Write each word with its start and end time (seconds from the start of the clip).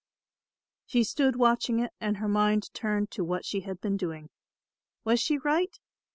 She 0.87 1.03
stood 1.03 1.35
watching 1.35 1.79
it 1.79 1.93
and 2.01 2.17
her 2.17 2.27
mind 2.27 2.73
turned 2.73 3.11
to 3.11 3.23
what 3.23 3.45
she 3.45 3.59
had 3.59 3.79
been 3.79 3.97
doing. 3.97 4.31
Was 5.03 5.19
she 5.19 5.37
right? 5.37 5.77